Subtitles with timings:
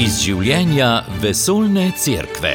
[0.00, 2.54] iz življenja vesoljne cerkve.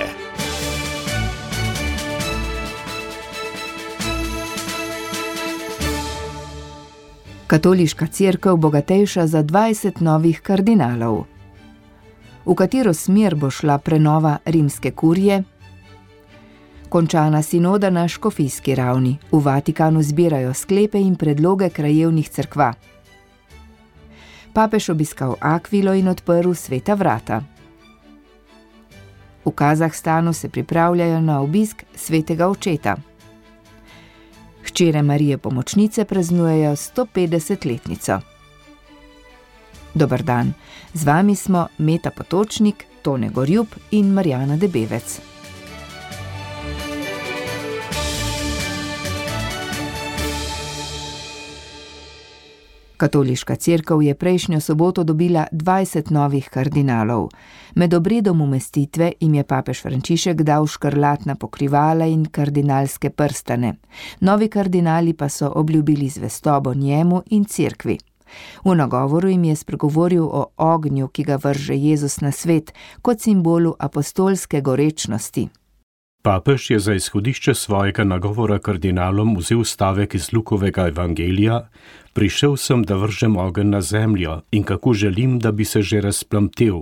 [7.46, 11.28] Katoliška crkva bogatejša za 20 novih kardinalov.
[12.46, 15.44] V katero smer bo šla prenova rimske kurje?
[16.90, 19.20] Končana sinoda na škofijski ravni.
[19.32, 22.74] V Vatikanu zbirajo sklepe in predloge krajevnih crkva
[24.56, 27.44] papež obiskal Akvilo in odprl sveta vrata.
[29.46, 32.96] V Kazahstanu se pripravljajo na obisk svetega očeta.
[34.64, 38.20] Hčere Marije Pomočnice praznujejo 150-letnico.
[39.96, 40.54] Dobr dan,
[40.94, 45.35] z vami smo Meta Potočnik, Tone Gorjub in Marjana Debevec.
[52.98, 57.30] Katoliška crkva je prejšnjo soboto dobila 20 novih kardinalov.
[57.76, 63.76] Med obredom umestitve jim je papež Frančišek dal škrlatna pokrivala in kardinalske prstane.
[64.20, 67.98] Novi kardinali pa so obljubili zvestobo njemu in crkvi.
[68.66, 73.76] V nagovoru jim je spregovoril o ognju, ki ga vrže Jezus na svet, kot simbolu
[73.80, 75.50] apostolske gorečnosti.
[76.26, 81.70] Papež je za izhodišče svojega nagovora kardinalom vzel stavek iz Lukovega evangelija:
[82.14, 86.82] Prišel sem, da vržem ogenj na zemljo in kako želim, da bi se že razplamtel.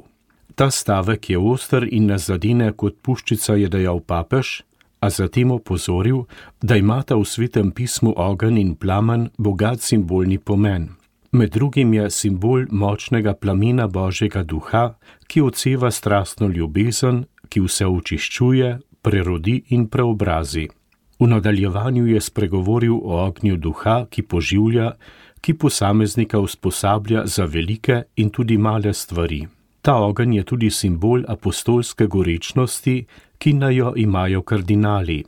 [0.56, 4.62] Ta stavek je oster in nas zadine kot puščica, je dejal papež,
[5.00, 6.24] a zatem opozoril,
[6.62, 10.90] da imata v svetem pismu ogenj in plamen bogat simbolni pomen.
[11.32, 14.96] Med drugim je simbol močnega plamena Božjega duha,
[15.28, 20.68] ki odseva strastno ljubezen, ki vse očiščuje, prerodi in preobrazi.
[21.20, 24.94] V nadaljevanju je spregovoril o ognju duha, ki poživlja,
[25.42, 29.44] ki posameznika usposablja za velike in tudi male stvari.
[29.82, 33.06] Ta ogenj je tudi simbol apostolske gorečnosti,
[33.38, 35.24] ki naj jo imajo kardinali.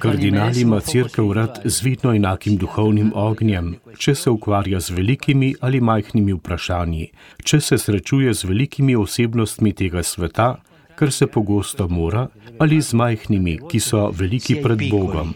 [0.00, 5.80] Kardinal ima crkv rad z vidno enakim duhovnim ognjem, če se ukvarja z velikimi ali
[5.80, 7.10] majhnimi vprašanji,
[7.44, 10.54] če se srečuje z velikimi osebnostmi tega sveta,
[11.02, 15.32] kar se pogosto mora, ali z majhnimi, ki so veliki pred Bogom.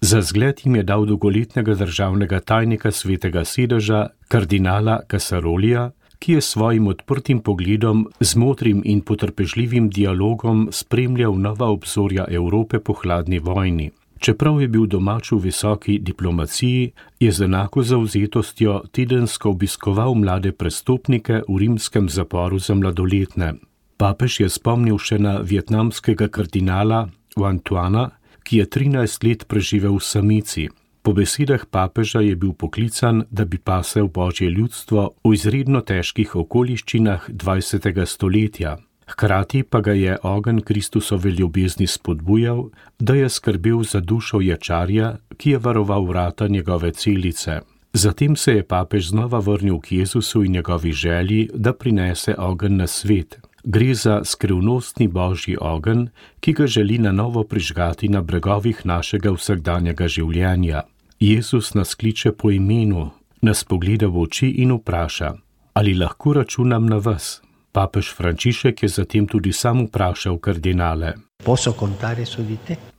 [0.00, 5.90] Za zgled jim je dal dolgoletnega državnega tajnika svetega sedeža, kardinala Kasarolija,
[6.22, 12.94] ki je svojim odprtim pogledom, z modrim in potrpežljivim dialogom spremljal nova obzorja Evrope po
[13.02, 13.90] hladni vojni.
[14.24, 21.42] Čeprav je bil domač v visoki diplomaciji, je z enako zauzetostjo tedensko obiskoval mlade prestopnike
[21.44, 23.60] v rimskem zaporu za mladoletne.
[24.00, 28.16] Papež je spomnil še na vietnamskega kardinala Antoana,
[28.48, 30.64] ki je 13 let preživel v samici.
[31.04, 37.28] Po besedah papeža je bil poklican, da bi pasel božje ljudstvo v izredno težkih okoliščinah
[37.28, 37.92] 20.
[38.08, 38.80] stoletja.
[39.06, 42.64] Hkrati pa ga je ogen Kristusove ljubezni spodbujal,
[42.98, 47.60] da je skrbel za dušo ječarja, ki je varoval vrata njegove celice.
[47.92, 52.86] Zatem se je papež znova vrnil k Jezusu in njegovi želji, da prinese ogen na
[52.86, 53.38] svet.
[53.64, 56.08] Gre za skrivnostni božji ogen,
[56.40, 60.82] ki ga želi na novo prižgati na bregovih našega vsakdanjega življenja.
[61.20, 63.10] Jezus nas kliče po imenu,
[63.42, 65.34] nas pogleda v oči in vpraša:
[65.74, 67.43] Ali lahko računam na vas?
[67.74, 71.18] Papež Frančišek je zatem tudi sam vprašal kardinale.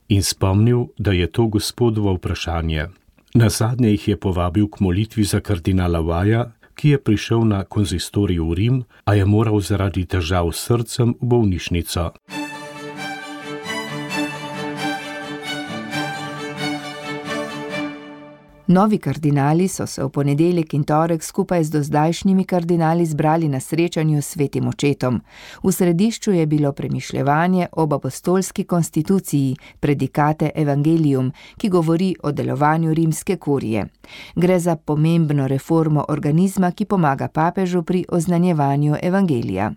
[0.08, 2.86] In spomnil, da je to gospodovo vprašanje.
[3.34, 8.38] Na zadnje jih je povabil k molitvi za kardinala Vaja, ki je prišel na konzistorij
[8.38, 12.12] v Rim, a je moral zaradi težav s srcem v bolnišnico.
[18.68, 24.22] Novi kardinali so se v ponedeljek in torek skupaj z dozdajšnjimi kardinali zbrali na srečanju
[24.22, 25.20] s svetim očetom.
[25.62, 33.36] V središču je bilo premišljevanje ob apostolski konstituciji, predikate Evangelium, ki govori o delovanju rimske
[33.36, 33.86] kurije.
[34.36, 39.72] Gre za pomembno reformo organizma, ki pomaga papežu pri oznanjevanju Evangelija.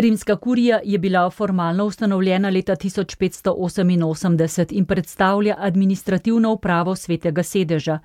[0.00, 7.98] Rimska kurija je bila formalno ustanovljena leta 1588 in predstavlja administrativno upravo svetega sedeža.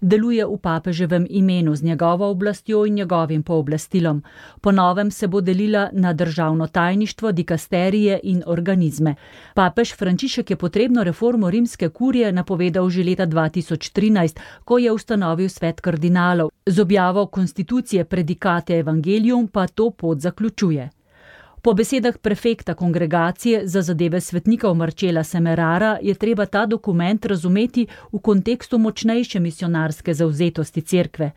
[0.00, 4.22] Deluje v papeževem imenu z njegovo oblastjo in njegovim pooblastilom.
[4.60, 9.14] Po novem se bo delila na državno tajništvo, dikasterije in organizme.
[9.54, 15.80] Papež Frančišek je potrebno reformo rimske kurije napovedal že leta 2013, ko je ustanovil svet
[15.80, 16.50] kardinalov.
[16.66, 20.90] Z objavo konstitucije predikate Evangelium pa to pot zaključuje.
[21.62, 28.18] Po besedah prefekta kongregacije za zadeve svetnikov Marčela Semerara je treba ta dokument razumeti v
[28.18, 31.30] kontekstu močnejše misionarske zauzetosti cerkve.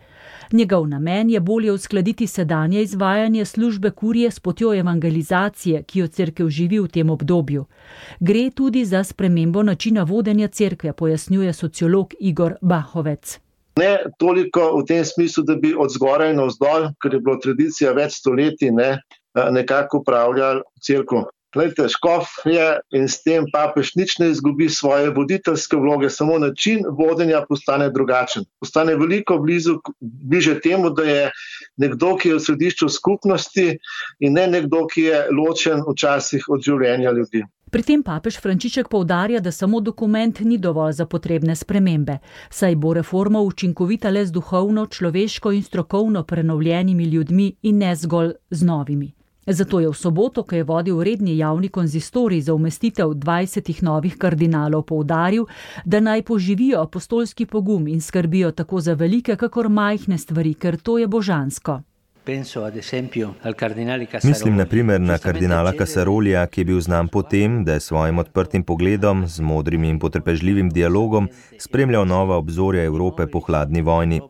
[0.52, 6.50] Njegov namen je bolje uskladiti sedanje izvajanje službe kurije s potjo evangelizacije, ki jo cerkev
[6.50, 7.66] živi v tem obdobju.
[8.20, 13.40] Gre tudi za spremembo načina vodenja cerkve, pojasnjuje sociolog Igor Bahovec.
[13.80, 17.92] Ne toliko v tem smislu, da bi od zgoraj na vzdolj, ker je bilo tradicija
[17.92, 19.00] več stoletij, ne,
[19.34, 21.30] nekako upravljali crkvo.
[21.54, 26.82] Glejte, škof je in s tem papež nič ne izgubi svoje voditeljske vloge, samo način
[26.98, 28.46] vodenja postane drugačen.
[28.60, 31.32] Postane veliko blizu, bliže temu, da je
[31.78, 33.68] nekdo, ki je v središču skupnosti
[34.20, 37.46] in ne nekdo, ki je ločen včasih od življenja ljudi.
[37.74, 42.20] Pri tem papež Frančišek povdarja, da samo dokument ni dovolj za potrebne spremembe,
[42.50, 48.34] saj bo reforma učinkovita le z duhovno, človeško in strokovno prenovljenimi ljudmi in ne zgolj
[48.50, 49.14] z novimi.
[49.48, 54.84] Zato je v soboto, ko je vodil redni javni konzistorij za umestitev 20 novih kardinalov,
[54.84, 55.46] poudaril,
[55.86, 60.98] da naj poživijo apostolski pogum in skrbijo tako za velike, kakor majhne stvari, ker to
[60.98, 61.82] je božansko.
[64.24, 68.64] Mislim naprimer na kardinala Casarolija, ki je bil znan po tem, da je svojim odprtim
[68.64, 71.28] pogledom, z modrim in potrpežljivim dialogom
[71.60, 74.22] spremljal nova obzorja Evrope po hladni vojni.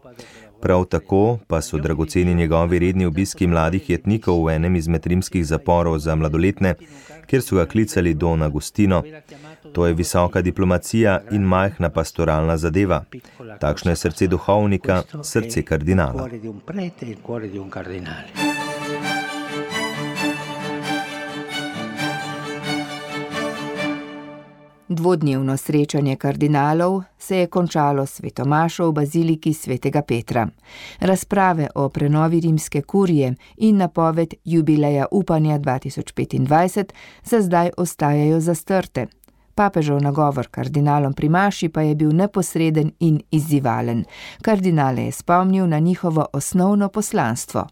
[0.64, 5.98] Prav tako pa so dragoceni njegovi redni obiski mladih jetnikov v enem izmed rimskih zaporov
[6.00, 6.76] za mladoletne,
[7.28, 9.04] kjer so ga klicali Don Agustino.
[9.74, 13.04] To je visoka diplomacija in majhna pastoralna zadeva.
[13.60, 16.30] Takšno je srce duhovnika, srce kardinala.
[24.88, 30.48] Dvodnevno srečanje kardinalov se je končalo svetomašo v baziliki svetega Petra.
[31.00, 36.92] Razprave o prenovi rimske kurije in napoved jubileja upanja 2025
[37.24, 39.08] za zdaj ostajajo zastrte.
[39.56, 44.06] Papežov nagovor kardinalom pri Maši pa je bil neposreden in izzivalen.
[44.42, 47.68] Kardinale je spomnil na njihovo osnovno poslanstvo.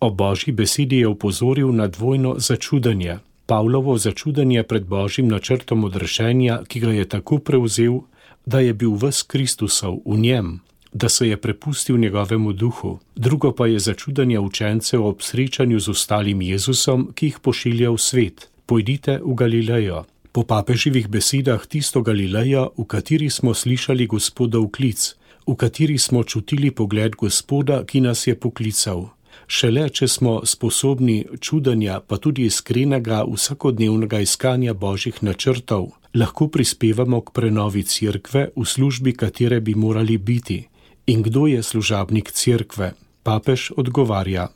[0.00, 3.18] O božji besedi je upozoril na dvojno začudenje.
[3.46, 8.00] Pavlovo začudenje pred božjim načrtom odrešenja, ki ga je tako prevzel,
[8.46, 10.60] da je bil ves Kristusov v njem,
[10.92, 12.98] da se je prepustil njegovemu duhu.
[13.16, 18.50] Drugo pa je začudenje učencev ob srečanju z ostalim Jezusom, ki jih pošilja v svet:
[18.66, 20.04] Pojdite v Galilejo.
[20.32, 25.16] Po papeživih besedah tisto Galilejo, v kateri smo slišali gospodov klic,
[25.46, 29.10] v kateri smo čutili pogled gospoda, ki nas je poklical.
[29.46, 37.32] Šele, če smo sposobni čudenja, pa tudi iskrenega vsakodnevnega iskanja božjih načrtov, lahko prispevamo k
[37.32, 40.68] prenovi cerkve, v službi katere bi morali biti.
[41.06, 42.92] In kdo je služabnik cerkve?
[43.22, 44.48] Papež odgovarja: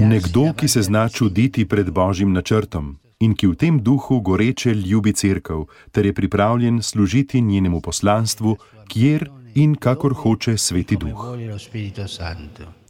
[0.00, 5.12] Nekdo, ki se zna čuditi pred božjim načrtom in ki v tem duhu goreče ljubi
[5.12, 8.56] cerkev, ter je pripravljen služiti njenemu poslanstvu,
[8.88, 11.14] kjer in kakor hoče sveti duh.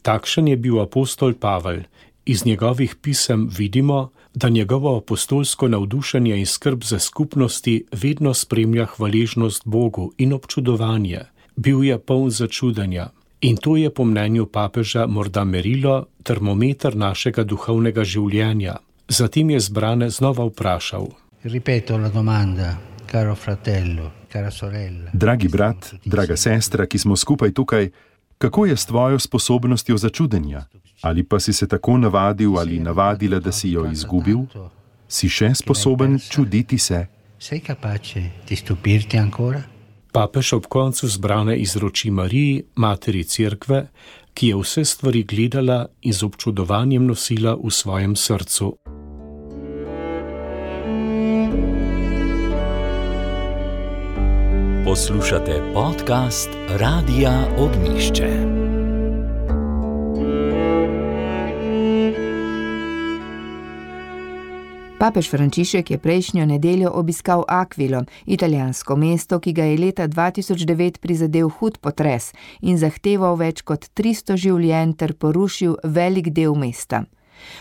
[0.01, 1.83] Takšen je bil apostol Pavel.
[2.25, 9.61] Iz njegovih pisem vidimo, da njegovo apostolsko navdušenje in skrb za skupnosti vedno spremlja hvaležnost
[9.65, 11.19] Bogu in občudovanje.
[11.55, 13.09] Bil je poln začudenja.
[13.41, 18.77] In to je po mnenju papeža morda merilo, termometer našega duhovnega življenja.
[19.07, 21.07] Zatem je zbrane znova vprašal:
[21.43, 22.77] Ripeto la domanda,
[23.11, 25.11] caro fratello, cara sorella.
[25.13, 27.89] Dragi brat, draga sestra, ki smo skupaj tukaj,
[28.37, 30.65] kako je s tvojo sposobnostjo začudenja?
[31.03, 34.45] Ali pa si se tako navadil ali navadila, da si jo izgubil?
[35.07, 37.07] Si še sposoben čuditi se?
[40.13, 43.87] Papež ob koncu zbrane izroči Mariji, materi cerkve,
[44.33, 48.71] ki je vse stvari gledala in z občudovanjem nosila v svojem srcu.
[54.85, 58.52] Poslušate podcast Radia Ognišče.
[65.03, 71.49] Papež Frančišek je prejšnjo nedeljo obiskal Aquilo, italijansko mesto, ki ga je leta 2009 prizadel
[71.51, 72.31] hud potres
[72.61, 77.03] in zahteval več kot 300 življenj ter porušil velik del mesta.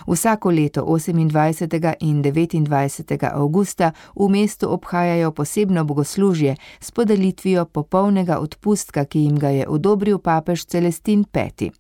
[0.07, 1.95] Vsako leto 28.
[2.01, 3.31] in 29.
[3.33, 10.19] avgusta v mestu obhajajo posebno bogoslužje s podelitvijo popolnega odpustka, ki jim ga je odobril
[10.19, 11.71] papež Celestin V.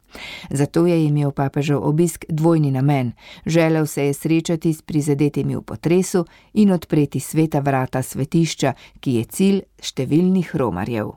[0.50, 3.12] Zato je imel papežev obisk dvojni namen:
[3.46, 9.24] želel se je srečati s prizadetimi v potresu in odpreti sveta vrata svetišča, ki je
[9.24, 11.12] cilj številnih romarjev.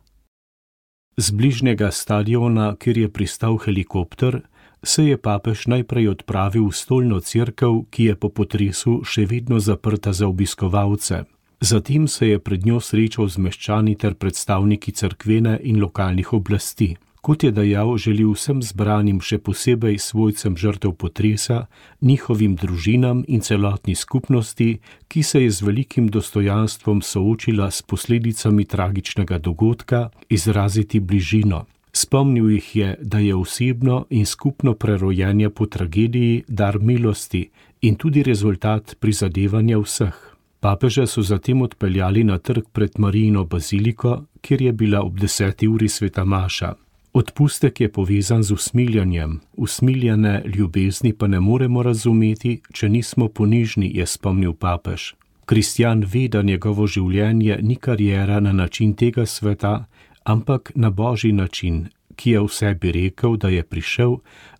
[1.18, 4.42] Z bližnjega stadiona, kjer je pristal helikopter,
[4.84, 10.14] se je papež najprej odpravil v stolno crkv, ki je po potresu še vedno zaprta
[10.14, 11.24] za obiskovalce.
[11.62, 16.96] Zatem se je pred njo srečal z meščani ter predstavniki crkvene in lokalnih oblasti.
[17.26, 21.66] Kot je dejal, želi vsem zbranim, še posebej svojcem žrtev potresa,
[22.02, 24.78] njihovim družinam in celotni skupnosti,
[25.10, 31.66] ki se je z velikim dostojanstvom soočila s posledicami tragičnega dogodka, izraziti bližino.
[31.96, 37.50] Spomnil jih je, da je osebno in skupno prerojenje po tragediji dar milosti
[37.82, 40.18] in tudi rezultat prizadevanja vseh.
[40.60, 45.90] Papeža so zatem odpeljali na trg pred Marijino baziliko, kjer je bila ob deseti uri
[45.90, 46.74] sveta Maša.
[47.14, 54.06] Odpustek je povezan z usmiljanjem, usmiljene ljubezni pa ne moremo razumeti, če nismo ponižni, je
[54.06, 55.14] spomnil papež.
[55.46, 59.86] Kristjan ve, da njegovo življenje ni karijera na način tega sveta,
[60.26, 64.18] ampak na božji način, ki je v sebi rekel, da je prišel,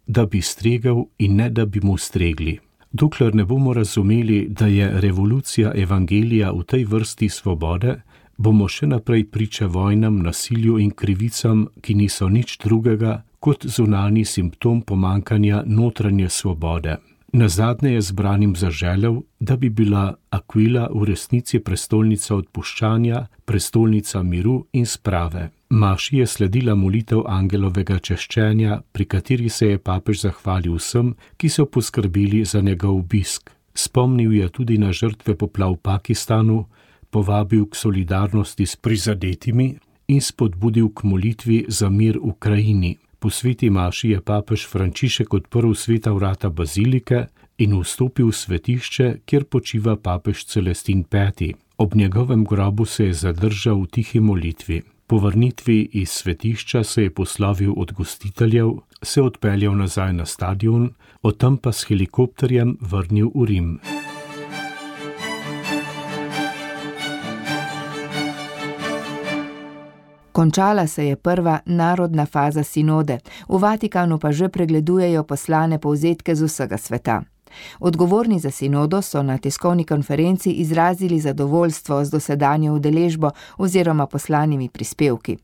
[0.08, 2.60] da bi stregel in ne da bi mu stregli.
[2.92, 8.02] Dokler ne bomo razumeli, da je revolucija evangelija v tej vrsti svobode,
[8.38, 14.82] bomo še naprej priča vojnam, nasilju in krivicam, ki niso nič drugega kot zunani simptom
[14.82, 16.98] pomankanja notranje svobode.
[17.34, 24.66] Na zadnje je zbranim zaželel, da bi bila Aquila v resnici prestolnica odpuščanja, prestolnica miru
[24.72, 25.50] in sprave.
[25.70, 31.66] Maši je sledila molitev angelovega češčenja, pri kateri se je papež zahvalil vsem, ki so
[31.66, 33.50] poskrbeli za njegov obisk.
[33.74, 36.66] Spomnil je tudi na žrtve poplav v Pakistanu,
[37.10, 39.76] povabil k solidarnosti s prizadetimi
[40.08, 42.98] in spodbudil k molitvi za mir v krajini.
[43.20, 47.26] Po sveti Maši je papež Frančišek odprl sveta vrata bazilike
[47.58, 51.54] in vstopil v svetišče, kjer počiva papež Celestin V.
[51.78, 54.95] Ob njegovem grobu se je zadržal v tihi molitvi.
[55.08, 58.72] Po vrnitvi iz svetišča se je poslovil od gostiteljev,
[59.02, 63.80] se odpeljal nazaj na stadion, od tam pa s helikopterjem vrnil v Rim.
[70.32, 73.20] Končala se je prva narodna faza sinode,
[73.50, 77.35] v Vatikanu pa že pregledujejo poslane povzetke z vsega sveta.
[77.80, 85.38] Odgovorni za sinodo so na tiskovni konferenci izrazili zadovoljstvo z dosedanjo udeležbo oziroma poslanimi prispevki.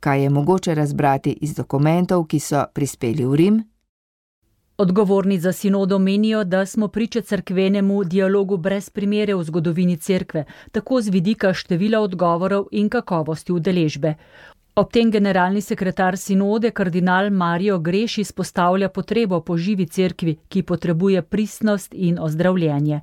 [0.00, 3.64] Kaj je mogoče razbrati iz dokumentov, ki so prispeli v Rim,
[4.80, 11.00] Odgovorni za sinodo menijo, da smo priče crkvenemu dialogu brez primere v zgodovini cerkve, tako
[11.02, 14.14] z vidika števila odgovorov in kakovosti udeležbe.
[14.78, 21.22] Ob tem generalni sekretar sinode kardinal Mario Greš izpostavlja potrebo po živi cerkvi, ki potrebuje
[21.22, 23.00] pristnost in ozdravljenje.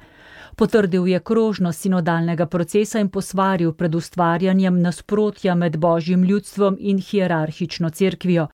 [0.55, 7.89] Potrdil je krožnost sinodalnega procesa in posvaril pred ustvarjanjem nasprotja med božjim ljudstvom in hierarhično
[7.89, 8.47] cerkvijo.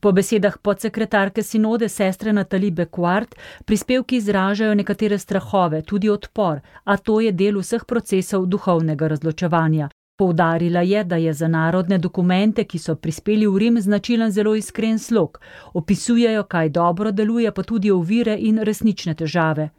[0.00, 7.20] Po besedah podsekretarke sinode sestre Natali Bequart, prispevki izražajo nekatere strahove, tudi odpor, a to
[7.20, 9.88] je del vseh procesov duhovnega razločevanja.
[10.16, 14.98] Poudarila je, da je za narodne dokumente, ki so prispeli v Rim, značilen zelo iskren
[14.98, 15.40] slog,
[15.74, 19.70] opisujejo, kaj dobro deluje, pa tudi ovire in resnične težave.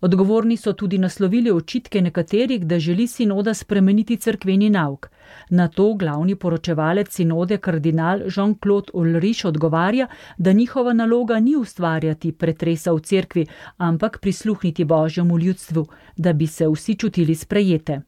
[0.00, 5.10] Odgovorni so tudi naslovili očitke nekaterih, da želi sinoda spremeniti crkveni nauk.
[5.50, 10.06] Na to glavni poročevalec sinode kardinal Jean-Claude Ulrich odgovarja,
[10.38, 13.46] da njihova naloga ni ustvarjati pretresa v cerkvi,
[13.76, 15.86] ampak prisluhniti božjemu ljudstvu,
[16.16, 18.00] da bi se vsi čutili sprejete.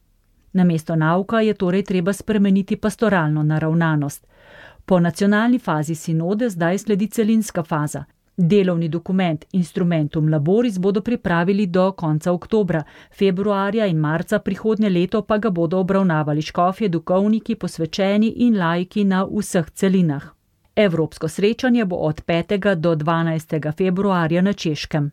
[0.52, 4.26] Namesto nauka je torej treba spremeniti pastoralno naravnanost.
[4.84, 8.04] Po nacionalni fazi sinode zdaj sledi celinska faza.
[8.36, 12.82] Delovni dokument Instrumentum Laboris bodo pripravili do konca oktobra,
[13.18, 19.24] februarja in marca prihodnje leto pa ga bodo obravnavali škofje, duhovniki, posvečeni in lajki na
[19.24, 20.22] vseh celinah.
[20.76, 22.74] Evropsko srečanje bo od 5.
[22.74, 23.76] do 12.
[23.76, 25.10] februarja na Češkem.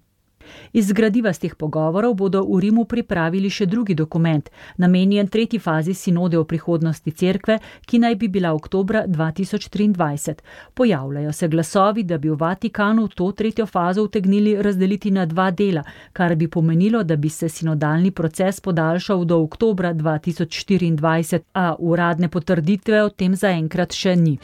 [0.73, 5.93] Iz gradiva z teh pogovorov bodo v Rimu pripravili še drugi dokument, namenjen tretji fazi
[5.93, 10.33] sinode o prihodnosti cerkve, ki naj bi bila oktobra 2023.
[10.73, 15.83] Pojavljajo se glasovi, da bi v Vatikanu to tretjo fazo utegnili razdeliti na dva dela,
[16.13, 23.03] kar bi pomenilo, da bi se sinodalni proces podaljšal do oktobra 2024, a uradne potrditve
[23.03, 24.37] o tem zaenkrat še ni.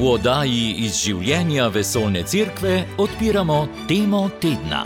[0.00, 4.78] V oddaji iz življenja vesolne cerkve odpiramo temo tedna.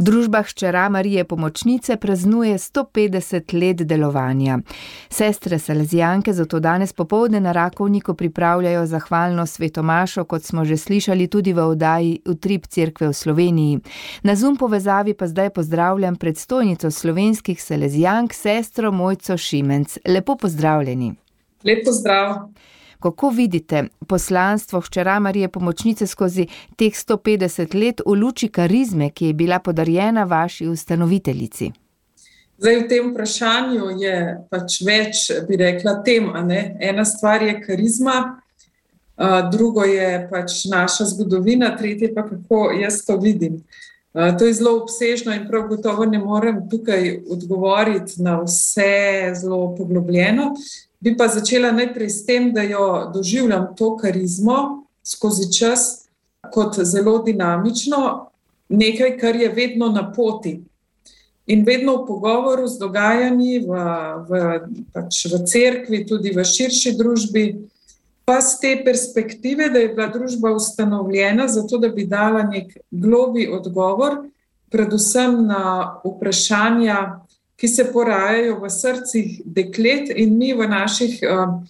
[0.00, 4.58] Družba Hčera Marije Pomočnice praznuje 150 let delovanja.
[5.12, 11.52] Sestre Salezijanke zato danes popovdne na Rakovniku pripravljajo zahvalno svetomašo, kot smo že slišali tudi
[11.52, 13.80] v oddaji Utrip Cerkve v Sloveniji.
[14.22, 19.98] Na Zoom povezavi pa zdaj pozdravljam predstojnico slovenskih Salezijank, sestro Mojco Šimenc.
[20.08, 21.16] Lepo pozdravljeni.
[21.64, 22.34] Lep pozdrav.
[23.00, 29.32] Kako vidite poslanstvo hčera Marije Pomočnice skozi teh 150 let v luči karizme, ki je
[29.32, 31.70] bila podarjena vaši ustanoviteljici?
[32.58, 34.16] Zdaj, v tem vprašanju je
[34.50, 36.28] pač več, bi rekla, tem.
[36.80, 38.40] Ena stvar je karizma,
[39.52, 43.62] drugo je pač naša zgodovina, tretje pa kako jaz to vidim.
[44.12, 50.54] To je zelo obsežno in prav gotovo ne morem tukaj odgovoriti na vse zelo poglobljeno.
[51.00, 56.08] Bi pa začela najprej s tem, da jo doživljam to karizmo skozi čas
[56.52, 58.30] kot zelo dinamično,
[58.68, 60.60] nekaj, kar je vedno na poti.
[61.46, 63.78] In vedno v pogovoru z dogajanji v,
[64.28, 64.40] v,
[64.92, 67.44] pač v cerkvi, tudi v širši družbi,
[68.24, 73.48] pa z te perspektive, da je bila družba ustanovljena zato, da bi dala nek globi
[73.50, 74.20] odgovor,
[74.70, 77.24] predvsem na vprašanja,
[77.60, 81.60] ki se porajajo v srcih deklet, in mi v naših uh,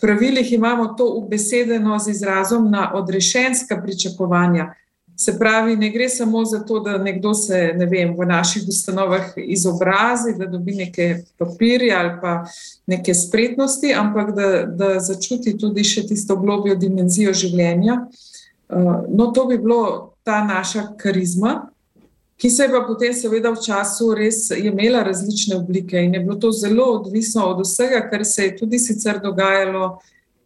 [0.00, 4.74] pravilih imamo to ubesedeno z izrazom na odrešenska pričakovanja.
[5.16, 9.36] Se pravi, ne gre samo za to, da nekdo se ne vem, v naših ustanovah
[9.36, 12.46] izobrazi, da dobi neke papirje ali pa
[12.86, 18.00] neke spretnosti, ampak da, da začuti tudi še tisto globjo dimenzijo življenja.
[18.68, 21.68] Uh, no, to bi bilo ta naša karizma,
[22.44, 26.34] ki se je pa potem, seveda, v času res imela različne oblike in je bilo
[26.36, 29.86] to zelo odvisno od vsega, kar se je tudi sicer dogajalo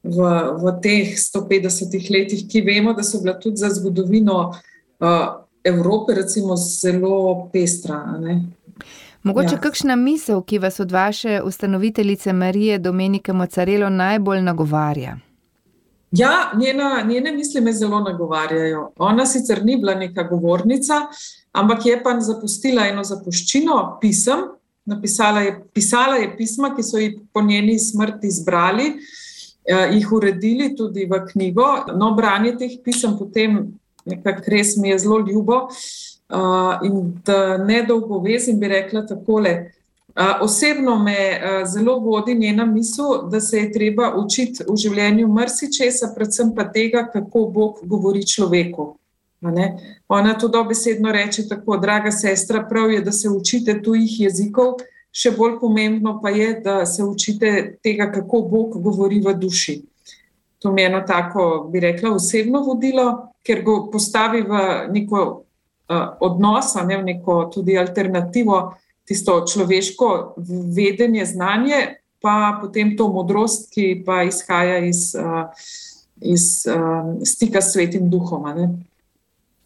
[0.05, 0.29] v,
[0.63, 5.17] v teh 150 letih, ki vemo, da so bila tudi za zgodovino uh,
[5.65, 7.99] Evrope recimo, zelo pestra.
[9.23, 9.61] Mogoče ja.
[9.67, 15.19] kakšna misel, ki vas od vaše ustanoviteljice Marije Domenike Mocarelo najbolj nagovarja?
[16.11, 18.93] Ja, njena, njene misli me zelo nagovarjajo.
[18.99, 20.95] Ona sicer ni bila neka govornica,
[21.61, 24.47] ampak je pa zapustila eno zapuščino pisem.
[24.89, 28.95] Je, pisala je pisma, ki so jih po njeni smrti zbrali,
[29.69, 31.67] Eh, jih uredili tudi v knjigo.
[31.97, 33.59] No, branje teh pisem potem
[34.09, 35.67] nekako res mi je zelo ljubo.
[36.29, 39.53] Uh, in da ne dolgo vezim, bi rekla takole.
[40.09, 45.29] Uh, osebno me uh, zelo vodi njena misel, da se je treba učiti v življenju
[45.29, 48.91] marsičesa, predvsem pa tega, kako Bog govori človeku.
[50.09, 54.79] Ona to dobesedno reče tako: Draga sestra, prav je, da se učite tujih jezikov,
[55.19, 59.81] Še bolj pomembno pa je, da se učite tega, kako Bog govori v duši.
[60.63, 63.07] To mi je eno tako, bi rekla, osebno vodilo,
[63.47, 64.61] ker ga postavi v
[64.93, 68.61] neko uh, odnos, ne v neko tudi alternativo,
[69.09, 70.11] tisto človeško
[70.77, 71.81] vedenje, znanje,
[72.21, 75.49] pa potem to modrost, ki pa izhaja iz, uh,
[76.21, 78.51] iz uh, stika s svetim duhom.
[78.59, 78.69] Ne?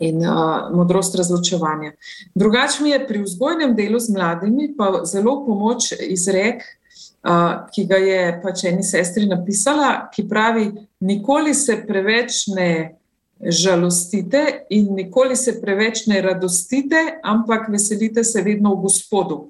[0.02, 1.92] In uh, modrost razločevanja.
[2.34, 8.00] Drugače mi je pri vzgojnem delu z mladimi pa zelo pomoč izrek, uh, ki ga
[8.02, 12.98] je pač eni sestri napisala, ki pravi: Nikoli se preveč ne
[13.42, 19.40] žalostite in nikoli se preveč ne radostite, ampak veselite se vedno v Gospodu.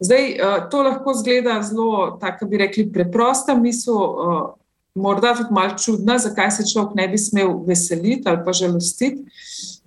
[0.00, 0.34] Zdaj,
[0.70, 4.56] to lahko zgleda zelo, tako bi rekli, preprosta misel.
[4.94, 9.24] Uh, Morda tudi malo čudna, zakaj se človek ne bi smel veseliti ali pa žalostiti.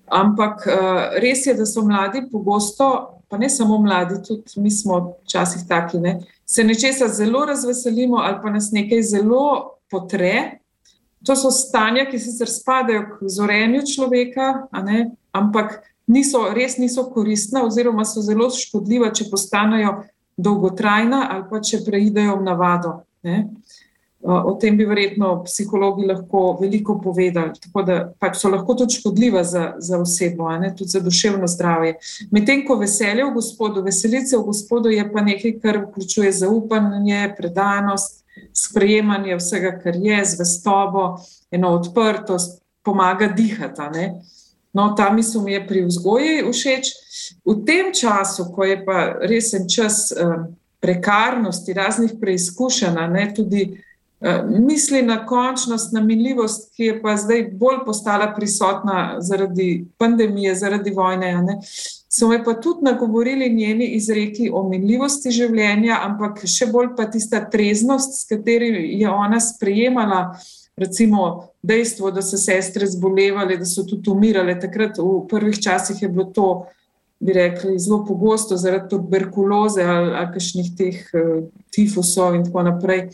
[0.07, 5.17] Ampak uh, res je, da so mladi pogosto, pa ne samo mladi, tudi mi smo
[5.23, 10.59] včasih taki, ne, se nečesa zelo razveselimo ali pa nas nekaj zelo potre.
[11.25, 17.65] To so stanja, ki sicer spadajo k zorenju človeka, ne, ampak niso, res niso koristna,
[17.67, 20.01] oziroma so zelo škodljiva, če postanejo
[20.37, 22.93] dolgotrajna ali pa če preidejo v navado.
[23.23, 23.47] Ne.
[24.21, 27.53] O tem bi verjetno psihologi lahko veliko povedali.
[27.61, 31.93] Tako da pač so lahko tudi škodljiva za, za osebo, ne, tudi za duševno zdravje.
[32.31, 38.23] Medtem ko veselje v gospodu, veselice v gospodu je pa nekaj, kar vključuje zaupanje, predanost,
[38.53, 41.19] sprejemanje vsega, kar je, zvestobo,
[41.51, 44.11] eno odprtost, pomaga dihati.
[44.73, 46.93] No, ta misel mi je pri vzgoji všeč.
[47.45, 53.83] V tem času, ko je pa resen čas um, prekarnosti, raznih preizkušenj, tudi.
[54.21, 60.55] Eh, misli na končnost, na minljivost, ki je pa zdaj bolj postala prisotna zaradi pandemije,
[60.55, 61.35] zaradi vojne.
[61.45, 61.59] Ne?
[62.09, 67.43] So me pa tudi nagovorili njeni izreki o minljivosti življenja, ampak še bolj pa tista
[67.49, 70.23] treznost, s katero je ona sprejemala.
[70.77, 74.53] Recimo dejstvo, da so sestre zbolevali, da so tudi umirale.
[74.61, 76.49] Takrat v prvih časih je bilo to,
[77.19, 83.09] bi rekli, zelo pogosto zaradi tuberkuloze ali, ali kakšnih teh uh, tifusov in tako naprej.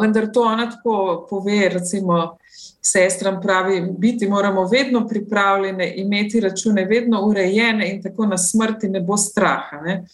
[0.00, 2.36] Vendar to ona tako pove, recimo,
[2.82, 9.00] sestram pravi, biti moramo vedno pripravljene, imeti račune vedno urejene in tako na smrti ne
[9.00, 9.80] bo straha.
[9.84, 10.04] Ne?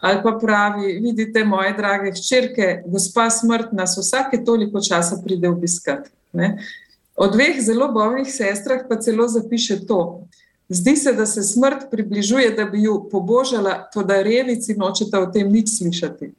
[0.00, 6.08] Ali pa pravi, vidite, moje drage hčerke, gospa smrt nas vsake toliko časa pride obiskat.
[6.32, 6.56] Ne?
[7.16, 10.26] O dveh zelo bolnih sestrah pa celo zapiše to.
[10.68, 15.26] Zdi se, da se smrt približuje, da bi jo pobožala, to da revici nočeta o
[15.26, 16.32] tem nič slišati.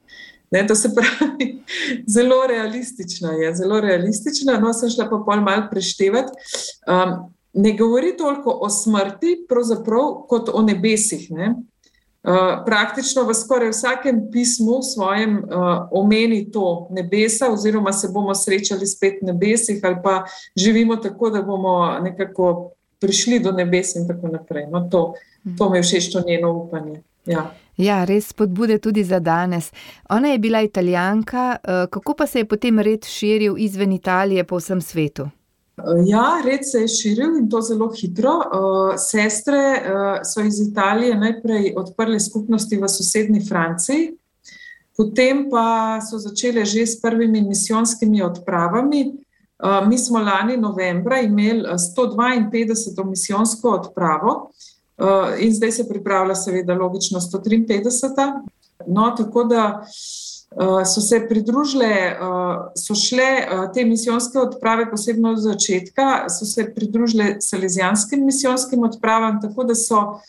[0.54, 1.64] Ne, to se pravi,
[2.16, 4.60] zelo realistično je, zelo realistično.
[4.62, 6.30] No, sem šla pa pol malo preštevati.
[6.86, 7.14] Um,
[7.54, 9.48] ne govori toliko o smrti,
[10.30, 11.32] kot o nebesih.
[11.32, 11.56] Ne.
[12.24, 18.88] Uh, praktično v skoraj vsakem pismu svojem uh, omeni to nebesa, oziroma se bomo srečali
[18.88, 20.22] spet na nebesih, ali pa
[20.56, 24.70] živimo tako, da bomo nekako prišli do nebes in tako naprej.
[24.72, 25.14] No, to,
[25.58, 27.02] to mi je všeč, to njeno upanje.
[27.26, 27.50] Ja.
[27.78, 29.72] Ja, res spodbude tudi za danes.
[30.10, 34.58] Ona je bila italijanka, uh, kako pa se je potem red širil izven Italije po
[34.58, 35.30] vsem svetu?
[36.06, 38.32] Ja, red se je širil in to zelo hitro.
[38.32, 39.82] Uh, sestre
[40.24, 44.12] so iz Italije najprej odprle skupnosti v sosednji Franciji,
[44.98, 49.14] potem pa so začele že s prvimi misijonskimi odpravami.
[49.88, 53.10] Mi smo lani novembra imeli 152.
[53.10, 54.52] misijonsko odpravo
[55.40, 58.28] in zdaj se pripravlja, seveda, logično 153.
[58.88, 59.64] No, tako da
[60.56, 62.16] Eh, so se pridružile, eh,
[62.76, 69.42] so šle eh, te misijonske odprave, posebno od začetka, so se pridružile salezijanskim misijonskim odpravam,
[69.42, 70.20] tako da so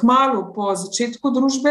[0.00, 1.70] kmalo po začetku družbe,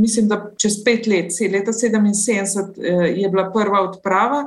[0.00, 4.44] mislim, da čez pet let, leta 77 je bila prva odprava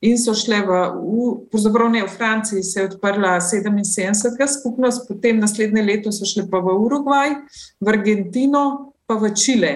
[0.00, 0.80] in so šle v,
[1.50, 4.46] pravzaprav ne v Franciji, se je odprla 77.
[4.60, 7.36] skupnost, potem naslednje leto so šle pa v Urugvaj,
[7.80, 9.72] v Argentino, pa v Čile.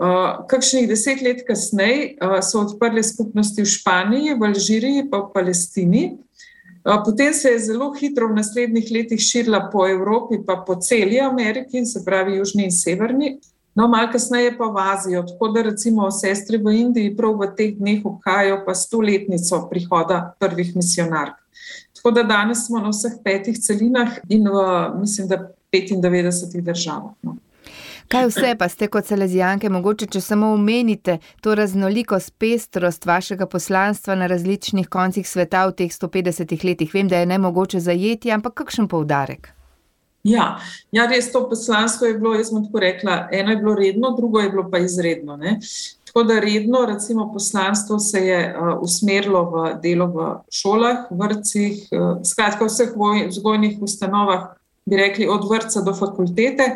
[0.00, 5.32] Uh, kakšnih deset let kasneje uh, so odprli skupnosti v Španiji, v Alžiriji, pa v
[5.34, 6.04] Palestini.
[6.80, 11.20] Uh, potem se je zelo hitro v naslednjih letih širila po Evropi, pa po celi
[11.20, 13.36] Ameriki, se pravi Južni in Severni.
[13.74, 17.76] No, malo kasneje pa v Azijo, tako da recimo sestre v Indiji prav v teh
[17.78, 21.38] dneh obhajajo pa stoletnico prihoda prvih misionark.
[21.94, 24.64] Tako da danes smo na vseh petih celinah in v,
[25.00, 27.12] mislim, da 95 državah.
[27.22, 27.36] No.
[28.10, 34.16] Kaj vse pa ste kot salezijanke, mogoče če samo omenite to raznolikost, pestrost vašega poslanstva
[34.18, 36.90] na različnih koncih sveta v teh 150 letih?
[36.94, 39.52] Vem, da je ne mogoče zajeti, ampak kakšen poudarek?
[40.24, 40.60] Ja,
[40.92, 44.40] ja, res to poslanstvo je bilo, jaz bom tako rekla, eno je bilo redno, drugo
[44.40, 45.36] je bilo pa izredno.
[45.36, 45.58] Ne?
[46.04, 52.18] Tako da redno, recimo, poslanstvo se je uh, usmerilo v delo v šolah, vrtcih, uh,
[52.26, 52.92] skratka, vseh
[53.28, 54.50] vzgojnih ustanovah,
[54.84, 56.68] bi rekli, od vrca do fakultete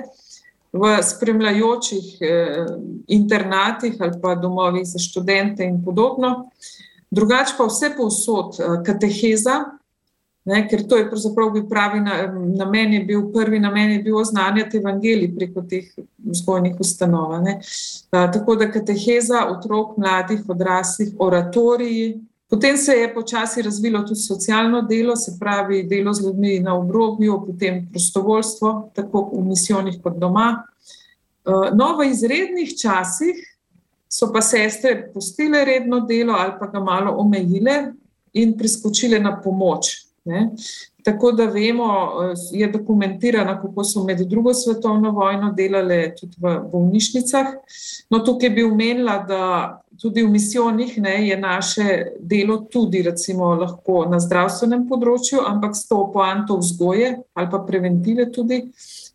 [0.75, 2.67] v spremljajočih eh,
[3.07, 6.51] internatih ali pa domovih za študente in podobno.
[7.11, 9.65] Drugače pa vse povsod eh, kateheza,
[10.45, 12.01] ne, ker to je pravzaprav bil pravi
[12.57, 17.35] namen, je bil prvi namen, je bil oznanjati evangelij preko teh vzgojnih ustanov.
[17.49, 17.59] Eh,
[18.11, 22.21] tako da kateheza otrok, mladih, odraslih, oratoriji,
[22.55, 27.41] Potem se je počasi razvilo tudi socialno delo, se pravi delo z ljudmi na obrobju,
[27.47, 30.63] potem prostovoljstvo, tako v misijonih kot doma.
[30.63, 33.41] Eh, no, v izrednih časih
[34.09, 37.93] so pa sestre postile redno delo ali pa ga malo omejile
[38.33, 40.04] in priskočile na pomoč.
[40.25, 40.51] Ne.
[41.05, 41.85] Tako da vemo,
[42.23, 47.47] eh, je dokumentirano, kako so med drugo svetovno vojno delale tudi v bolnišnicah.
[48.11, 49.43] No, tukaj bi omenila, da
[50.01, 55.89] tudi v misijonih ne, je naše delo tudi recimo, lahko na zdravstvenem področju, ampak s
[55.89, 58.63] to poanto vzgoje ali pa preventive tudi,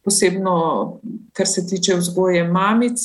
[0.06, 1.00] posebno
[1.34, 3.02] kar se tiče vzgoje mamic,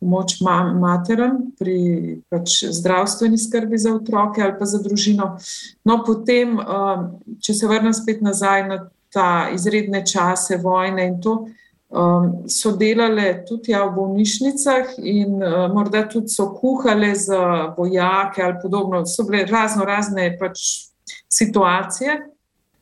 [0.00, 5.36] pomoč ma materam pri pač, zdravstveni skrbi za otroke ali pa za družino.
[5.84, 7.06] No, potem, um,
[7.40, 8.78] če se vrnem spet nazaj na
[9.12, 11.46] ta izredne čase vojne in to,
[11.88, 18.42] um, so delale tudi ja, v bolnišnicah in uh, morda tudi so kuhale za vojake
[18.42, 19.06] ali podobno.
[19.06, 20.90] So bile razno razne pač,
[21.28, 22.35] situacije.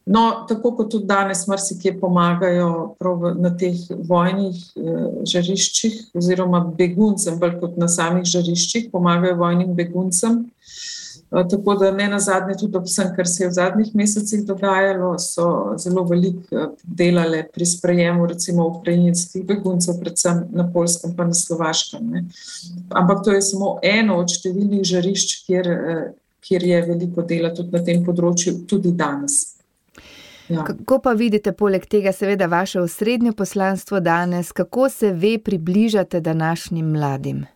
[0.07, 2.97] No, tako kot tudi danes, marsikje pomagajo
[3.41, 10.43] na teh vojnih eh, žariščih, oziroma beguncem, bolj kot na samih žariščih, pomagajo vojnim beguncem.
[10.45, 14.45] Eh, tako da ne na zadnje, tudi ob vsem, kar se je v zadnjih mesecih
[14.45, 21.25] dogajalo, so zelo veliko eh, delali pri sprejemu, recimo, ukrajinskih beguncev, predvsem na polskem, pa
[21.33, 22.13] na slovaškem.
[22.13, 22.27] Ne.
[22.93, 25.73] Ampak to je samo eno od številnih žarišč, kjer,
[26.45, 29.54] kjer je veliko dela tudi na tem področju, tudi danes.
[30.49, 30.65] Ja.
[30.65, 36.91] Kako pa vidite, poleg tega, seveda, vaše osrednje poslanstvo danes, kako se ve približate današnjim
[36.93, 37.47] mladim?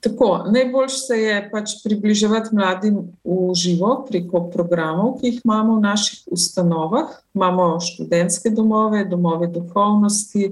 [0.00, 5.84] Tako, najbolj se je pač približati mladim v živo preko programov, ki jih imamo v
[5.86, 7.14] naših ustanovah.
[7.34, 10.50] Imamo študentske domove, domove duhovnosti,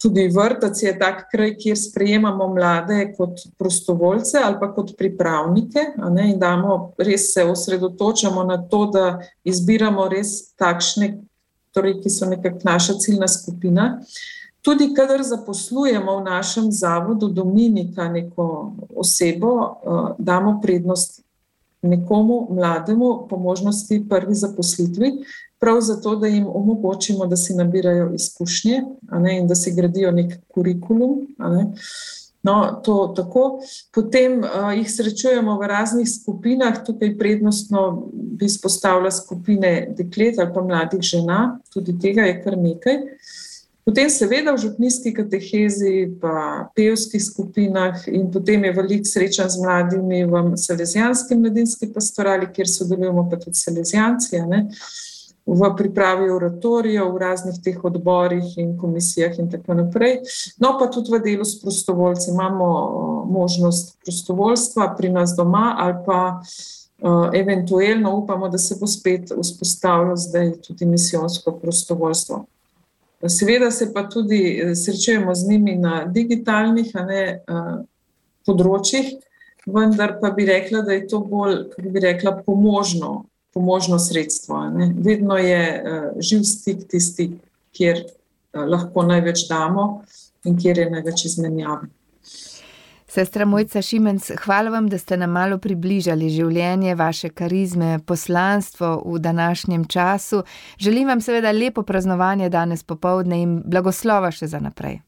[0.00, 5.82] Tudi vrtec je tak kraj, kjer sprejemamo mlade kot prostovoljce ali pa kot pripravnike.
[6.24, 11.18] In damo, res se osredotočamo na to, da izbiramo res takšne,
[11.76, 13.90] torej, ki so nekako naša ciljna skupina.
[14.64, 21.20] Tudi, kadar zaposlujemo v našem zavodu Dominika neko osebo, uh, damo prednost
[21.82, 25.12] nekomu mlademu, po možnosti prvi zaposlitvi,
[25.60, 28.82] prav zato, da jim omogočimo, da si nabirajo izkušnje
[29.20, 31.26] ne, in da si gradijo nek kurikulum.
[31.38, 31.66] Ne.
[32.42, 33.60] No, to tako.
[33.92, 40.62] Potem uh, jih srečujemo v raznih skupinah, tukaj prednostno bi izpostavila skupine deklet ali pa
[40.64, 43.04] mladih žena, tudi tega je kar nekaj.
[43.84, 50.24] Potem, seveda, v župnijski katehezi, pa pevskih skupinah, in potem je veliko sreča z mladimi
[50.28, 54.40] v Salezijanski mladinski pastorali, kjer sodelujemo pa tudi Salezijanci.
[54.48, 54.66] Ne?
[55.46, 60.20] V pripravi oratorijev, v raznih teh odborih in komisijah, in tako naprej.
[60.58, 62.68] No, pa tudi v delu s prostovoljci imamo
[63.30, 70.16] možnost prostovoljstva pri nas doma, ali pa uh, eventualno upamo, da se bo spet vzpostavilo
[70.16, 72.44] zdaj tudi misijonsko prostovoljstvo.
[73.28, 77.42] Seveda se pa tudi e, srečujemo z njimi na digitalnih ne,
[78.48, 79.10] področjih,
[79.66, 84.70] vendar pa bi rekla, da je to bolj, kako bi rekla, pomožno pomožno sredstvo.
[84.70, 84.92] Ne.
[84.98, 87.30] Vedno je uh, živ stik tisti,
[87.76, 90.02] kjer uh, lahko največ damo
[90.44, 91.90] in kjer je največ izmenjave.
[93.10, 99.18] Sestra Mojca Šimenc, hvala vam, da ste nam malo približali življenje, vaše karizme, poslanstvo v
[99.18, 100.44] današnjem času.
[100.78, 105.00] Želim vam seveda lepo praznovanje danes popovdne in blagoslova še za naprej.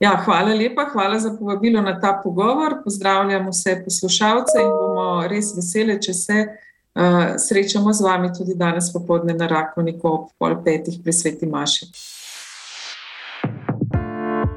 [0.00, 2.82] Ja, hvala lepa, hvala za povabilo na ta pogovor.
[2.84, 6.44] Pozdravljam vse poslušalce in bomo res veseli, če se.
[6.90, 11.86] Uh, srečamo z vami tudi danes popoldne na Rakovniku ob pol petih pri Sveti Maši.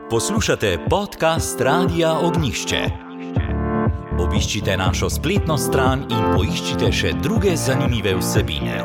[0.09, 2.81] Poslušate podcast Radia Ognišče.
[4.19, 8.81] Obiščite našo spletno stran in poiščite še druge zanimive vsebine.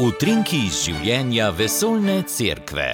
[0.00, 2.92] Utrinki iz življenja vesoljne cerkve.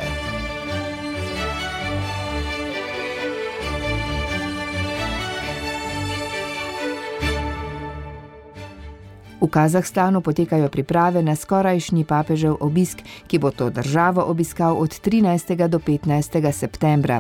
[9.43, 15.67] V Kazahstanu potekajo priprave na skorajšnji papežev obisk, ki bo to državo obiskal od 13.
[15.69, 16.53] do 15.
[16.53, 17.19] septembra.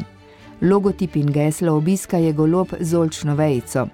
[0.62, 3.88] Logotip in geslo obiska je golob z olčno vejico.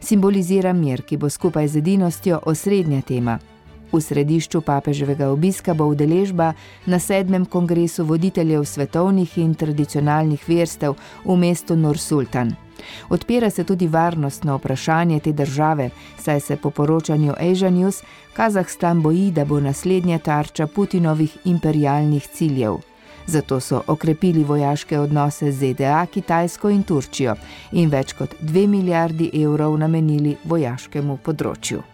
[0.00, 3.38] Simbolizira mir, ki bo skupaj z edinostjo osrednja tema.
[3.92, 6.54] V središču papeževega obiska bo udeležba
[6.86, 12.61] na sedmem kongresu voditeljev svetovnih in tradicionalnih verstev v mestu Nur Sultan.
[13.08, 19.30] Odpira se tudi varnostno vprašanje te države, saj se po poročanju Asia News Kazahstan boji,
[19.30, 22.76] da bo naslednja tarča Putinovih imperialnih ciljev.
[23.26, 27.36] Zato so okrepili vojaške odnose z ZDA, Kitajsko in Turčijo
[27.72, 31.91] in več kot 2 milijardi evrov namenili vojaškemu področju.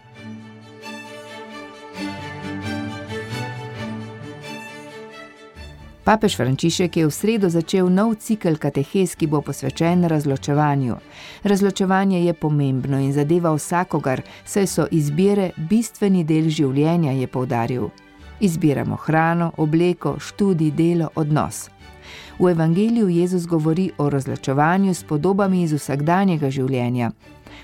[6.03, 10.95] Papež Frančišek je v sredo začel nov cikl katehes, ki bo posvečen razločevanju.
[11.43, 17.91] Razločevanje je pomembno in zadeva vsakogar, saj so izbire bistveni del življenja, je povdaril.
[18.39, 21.69] Izbiramo hrano, obleko, študij, delo, odnos.
[22.39, 27.11] V evangeliju Jezus govori o razločevanju s podobami iz vsakdanjega življenja.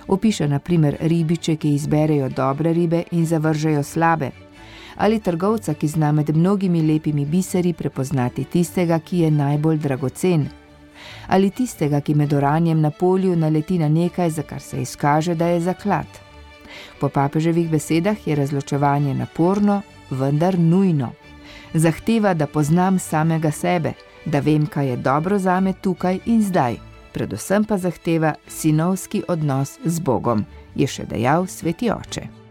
[0.07, 4.44] Opiše naprimer ribiče, ki izberejo dobre ribe in zavržejo slabe
[4.95, 10.47] ali trgovca, ki zna med mnogimi lepimi biseri prepoznati tistega, ki je najbolj dragocen,
[11.27, 15.47] ali tistega, ki med oranjem na polju naleti na nekaj, za kar se izkaže, da
[15.47, 16.05] je zaklad.
[16.99, 21.11] Po papeževih besedah je razločevanje naporno, vendar nujno.
[21.73, 23.93] Zahteva, da poznam samega sebe,
[24.25, 26.77] da vem, kaj je dobro za me tukaj in zdaj,
[27.13, 32.44] predvsem pa zahteva sinovski odnos z Bogom, je še dejal sveti oče.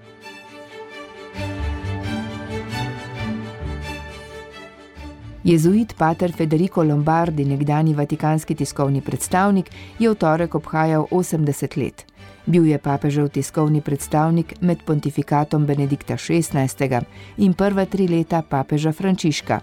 [5.44, 12.06] Jezuit pater Federico Lombardi, nekdani vatikanski tiskovni predstavnik, je v torek obhajal 80 let.
[12.46, 17.04] Bil je papežev tiskovni predstavnik med pontifikatom Benedikta XVI.
[17.36, 19.60] in prva tri leta papeža Frančiška.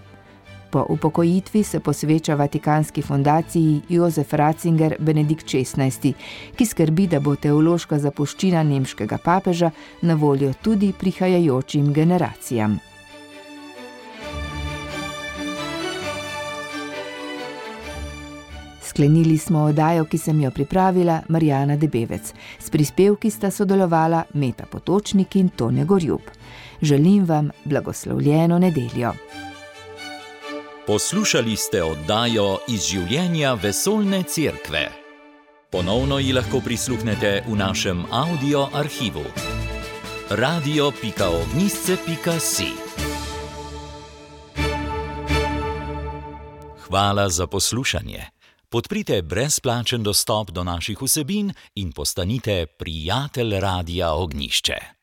[0.70, 6.14] Po upokojitvi se posveča vatikanski fundaciji Jozef Ratzinger Benedikt XVI.,
[6.56, 9.70] ki skrbi, da bo teološka zapuščina nemškega papeža
[10.02, 12.91] na voljo tudi prihajajočim generacijam.
[18.92, 22.32] Sklenili smo oddajo, ki sem jo pripravila Marijana Debevec.
[22.58, 26.20] S prispevki sta sodelovala Meta Potočnik in Tone Gorjub.
[26.82, 29.12] Želim vam blagoslovljeno nedeljo.
[30.86, 34.88] Poslušali ste oddajo iz življenja vesoljne cerkve.
[35.70, 39.24] Ponovno ji lahko prisluhnete v našem audio arhivu.
[40.30, 42.66] radio.ognisce.si
[46.86, 48.41] Hvala za poslušanje.
[48.72, 55.01] Podprite brezplačen dostop do naših vsebin in postanite prijatelj Radia Ognišče.